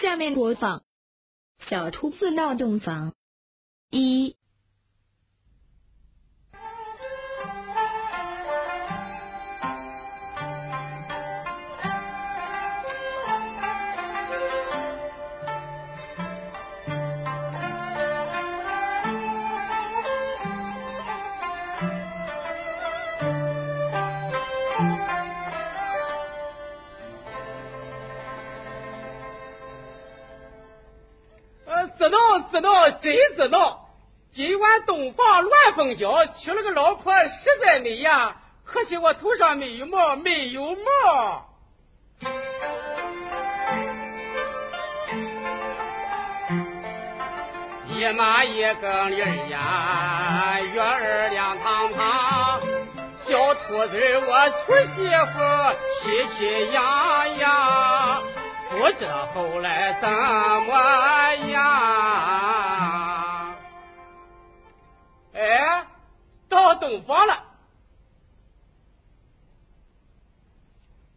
[0.00, 0.78] 下面播放
[1.68, 3.10] 《小兔子闹洞房》
[3.90, 4.39] 一。
[32.50, 33.86] 知道真知道，
[34.34, 37.30] 今晚洞房乱凤娇，娶了个老婆实
[37.64, 38.36] 在美呀。
[38.64, 41.46] 可惜我头上没有毛，没有毛。
[47.88, 52.60] 一马一更铃儿呀，月儿亮堂堂，
[53.28, 55.36] 小兔子我娶媳妇
[56.02, 58.22] 喜气洋洋，
[58.80, 61.60] 不知后来怎么样。
[65.34, 65.86] 哎，
[66.48, 67.44] 到洞房了。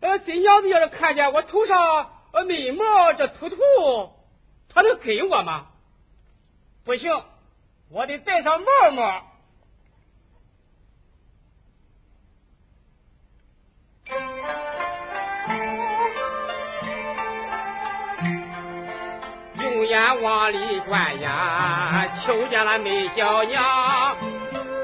[0.00, 3.56] 呃，新娘子要是看见我头上呃没毛这秃秃，
[4.68, 5.68] 她能跟我吗？
[6.84, 7.12] 不行，
[7.90, 9.22] 我得戴上帽帽。
[19.92, 23.62] 眼往里观呀，瞅见了美娇娘，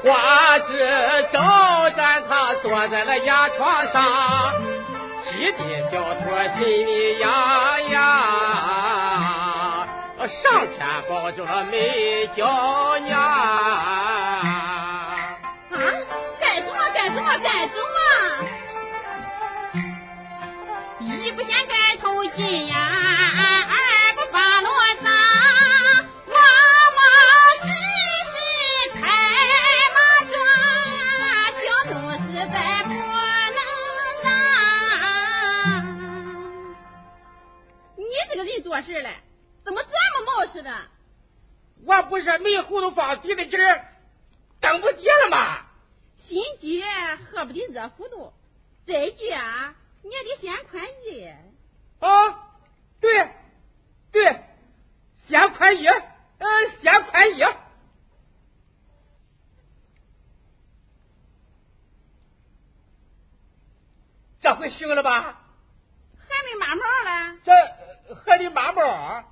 [0.03, 4.03] 花枝招展，她坐在了牙床上，
[5.25, 6.29] 急得小兔
[6.59, 7.27] 心里痒
[7.89, 7.99] 痒，
[10.43, 10.77] 上天
[11.09, 13.19] 保着美娇娘。
[13.19, 14.45] 啊，
[16.39, 16.77] 干什么？
[16.93, 17.35] 干什么？
[17.39, 17.97] 干什么？
[20.99, 22.75] 一不嫌盖头紧呀。
[38.81, 39.09] 做事了，
[39.65, 40.71] 怎么这么冒失的？
[41.85, 43.85] 我不是没糊涂放底的劲儿，
[44.61, 45.65] 等不及了吗？
[46.17, 46.81] 心急
[47.25, 48.31] 喝不得热糊涂，
[48.87, 51.29] 再急啊，你也得先宽衣。
[51.99, 52.53] 啊，
[53.01, 53.29] 对，
[54.13, 54.43] 对，
[55.27, 56.47] 先宽衣，呃，
[56.81, 57.43] 先宽衣。
[64.41, 65.41] 这回行了吧？
[66.17, 67.39] 还没麻毛了。
[67.43, 67.51] 这。
[68.25, 69.23] 还得抹毛，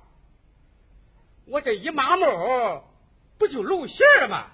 [1.48, 2.84] 我这一抹毛
[3.38, 4.46] 不就露馅了吗？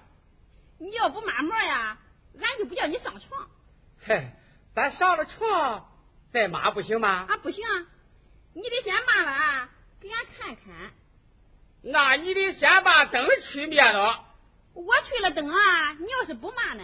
[0.77, 1.97] 你要不抹毛呀，
[2.41, 3.47] 俺就不叫你上床。
[4.01, 4.29] 嘿，
[4.73, 5.89] 咱上了床
[6.31, 7.25] 再抹不行吗？
[7.29, 7.63] 啊，不行，
[8.53, 9.69] 你得先抹了啊，
[10.01, 10.91] 给俺看看。
[11.81, 14.25] 那你得先把灯吹灭了。
[14.73, 16.83] 我吹了灯啊，你要是不抹呢？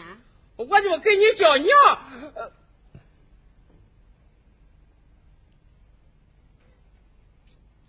[0.58, 1.70] 我就给你叫娘。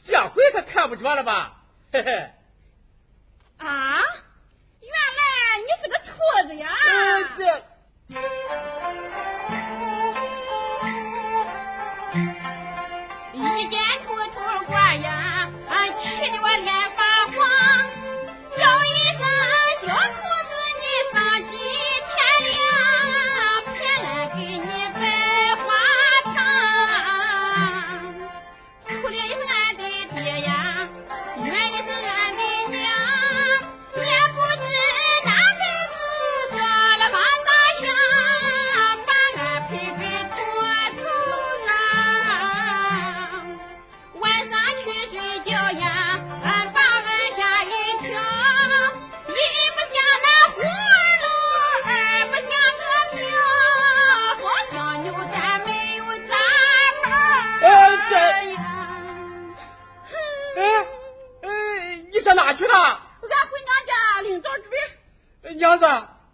[0.04, 1.61] 这回可看不着了吧？
[1.92, 2.10] 嘿嘿。
[3.58, 4.00] 啊，
[4.80, 5.22] 原来
[5.60, 6.12] 你是个兔
[6.48, 6.68] 子呀！
[8.08, 8.18] 嗯，
[62.62, 62.78] 去了？
[62.78, 65.56] 俺回娘家领早准。
[65.56, 65.84] 娘子，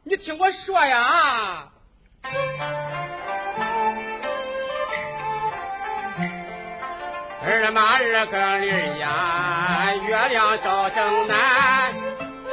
[0.05, 1.69] 你听我说呀。
[7.41, 11.95] 二马二更铃呀，月亮照正南，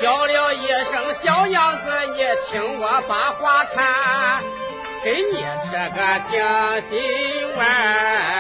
[0.02, 4.42] 叫了一声小娘子，你听我把话谈，
[5.04, 6.00] 给你吃个
[6.30, 6.40] 定
[6.90, 8.35] 心丸。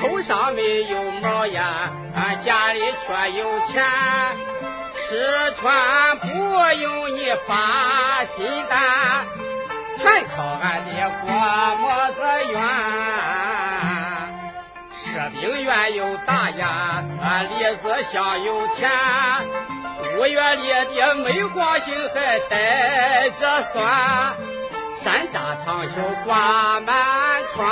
[0.00, 3.84] 头上没有毛呀，俺家里却有钱，
[5.08, 6.26] 吃穿不
[6.80, 9.26] 用你发心担，
[9.98, 10.90] 全靠俺的
[11.24, 11.28] 郭
[11.76, 12.18] 沫子
[12.52, 12.54] 圆。
[15.04, 15.06] 十
[15.40, 17.02] 兵员又打呀，
[17.48, 18.90] 李子香又甜。
[20.16, 24.34] 五月里的梅花杏还带着酸，
[25.02, 25.94] 山楂长袖
[26.24, 27.66] 挂满川。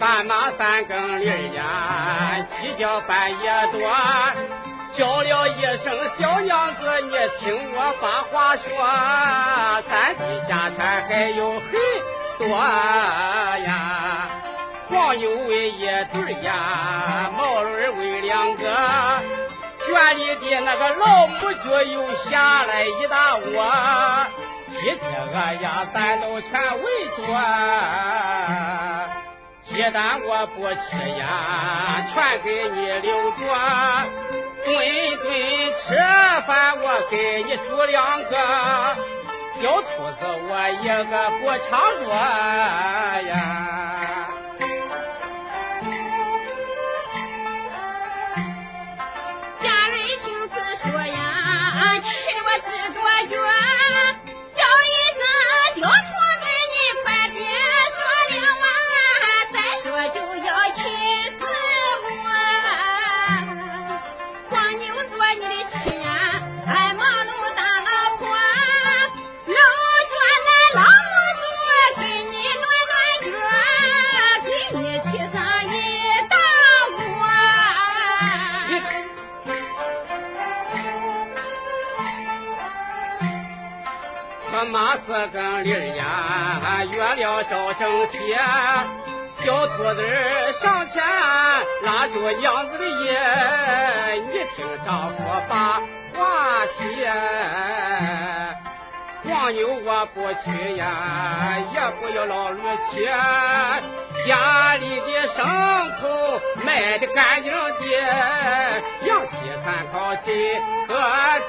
[0.00, 3.82] 三马三更里呀，鸡叫半夜多，
[4.96, 8.64] 叫了一声小娘子，你听我把话说，
[9.90, 11.68] 咱的家产还有很
[12.38, 14.30] 多呀，
[14.88, 18.64] 黄牛为一对呀，毛驴为两个，
[19.86, 23.70] 圈里的那个老母猪又下来一大窝，
[24.80, 26.50] 鸡鸡鹅鸭咱都全
[26.82, 26.84] 围
[27.18, 27.20] 着。
[29.92, 33.40] 蛋我不吃呀，全给你留着。
[34.64, 34.68] 顿
[35.22, 35.26] 顿
[35.86, 35.96] 吃
[36.46, 38.36] 饭我给你煮两个，
[39.60, 39.88] 小兔
[40.18, 40.50] 子我
[40.82, 42.06] 一个不差着
[43.28, 43.32] 呀。
[49.62, 49.94] 家人
[50.24, 50.52] 听此
[50.82, 51.16] 说呀，
[51.96, 52.98] 气得我直跺
[53.28, 53.34] 脚。
[84.70, 88.36] 马四更铃呀，月亮照正西，
[89.44, 90.00] 小兔子
[90.62, 91.02] 上前
[91.82, 92.88] 拉住娘子的衣，
[94.32, 95.16] 你听丈夫
[95.48, 95.82] 把
[96.14, 97.04] 话提。
[99.28, 102.60] 黄牛我不去呀，也不要老驴
[102.92, 103.04] 骑，
[104.28, 105.38] 家里的牲
[106.00, 107.58] 口卖的干净的，
[109.04, 109.32] 养鸡
[109.64, 110.28] 参考谁
[110.86, 110.94] 和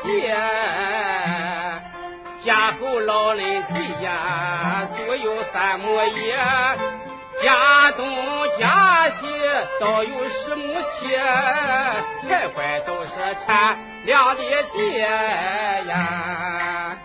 [0.02, 0.10] 地。
[2.44, 4.88] 家后老人谁呀？
[4.98, 6.36] 足有三亩地，
[7.44, 8.04] 家东
[8.60, 9.14] 家西
[9.80, 11.22] 都有十亩田，
[12.28, 13.10] 开怀都是
[13.46, 14.42] 产粮的
[14.74, 14.98] 地
[15.88, 16.98] 呀。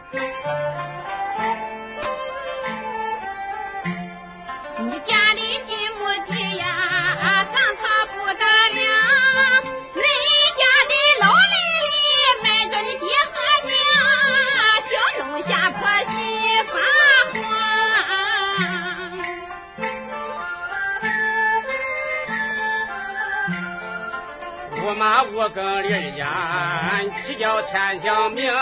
[25.47, 28.53] 马五更铃呀，鸡叫天响明，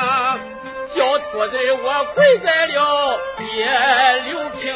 [0.94, 3.64] 小兔子我跪在了地
[4.28, 4.74] 六平，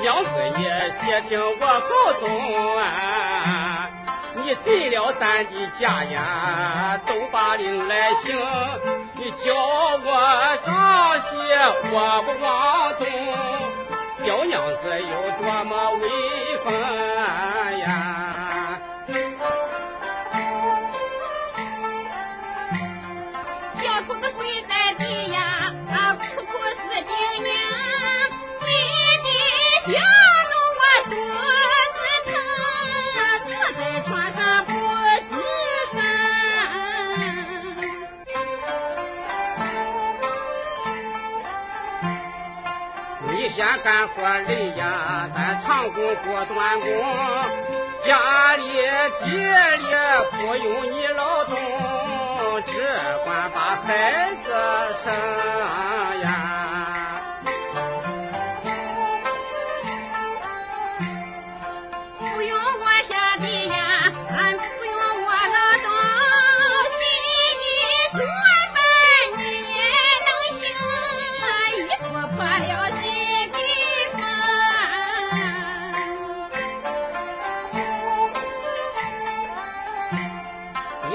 [0.00, 0.64] 娘子你
[1.04, 2.22] 接听我告诉
[2.78, 3.90] 啊，
[4.36, 8.38] 你进了咱的家呀，都把令来行，
[9.16, 10.08] 你叫我
[10.64, 11.36] 上西
[11.92, 13.06] 我不往东，
[14.26, 15.70] 小娘子有多么
[16.00, 16.02] 威
[16.64, 16.72] 风
[17.80, 18.03] 呀！
[44.24, 46.88] 干活累呀，咱长工做短工，
[48.06, 48.62] 家里
[49.20, 49.84] 地里
[50.32, 51.54] 不用你劳动，
[52.64, 52.70] 只
[53.26, 54.48] 管把孩子
[55.04, 55.12] 生。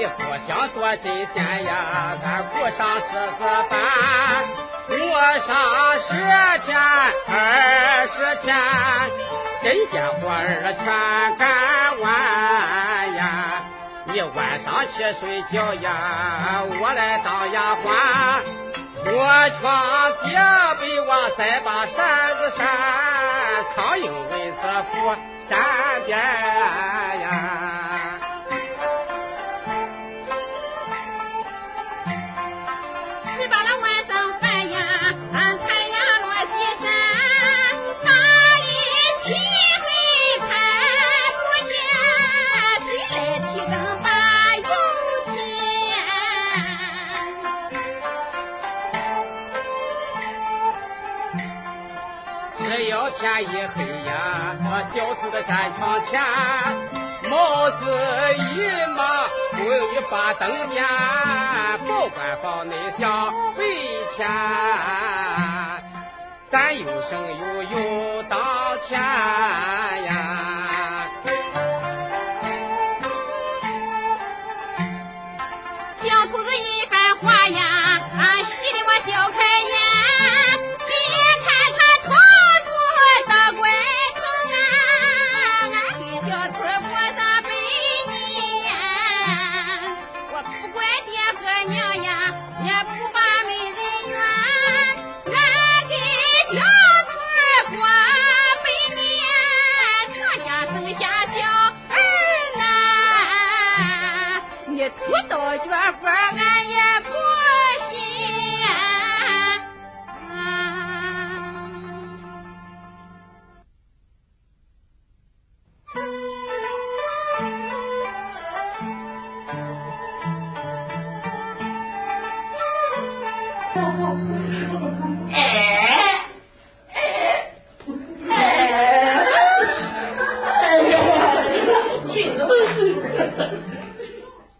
[0.00, 3.02] 你不想做针线呀，俺裤上十
[3.36, 3.78] 字板，
[4.88, 5.52] 我上
[6.08, 6.16] 十
[6.64, 6.72] 天
[7.28, 8.48] 二十天，
[9.62, 10.80] 针线活儿全
[11.36, 11.44] 干
[12.00, 12.02] 完
[13.14, 13.60] 呀。
[14.06, 17.76] 你晚上去睡觉呀，我来当丫鬟，
[19.04, 20.30] 我床底
[20.80, 21.94] 被窝再把扇
[22.38, 22.66] 子扇，
[23.76, 25.14] 苍蝇蚊子不
[25.50, 25.60] 沾
[26.06, 26.18] 边
[27.20, 28.16] 呀。
[53.42, 54.56] 一黑呀，
[54.92, 56.20] 吊子的站床前，
[57.30, 57.76] 帽子
[58.54, 58.60] 一
[58.94, 59.02] 抹，
[59.56, 59.60] 滚
[59.94, 60.84] 一把灯面，
[61.88, 63.60] 保管好那小费
[64.16, 64.26] 钱，
[66.50, 68.38] 咱有生有有当
[68.88, 69.00] 前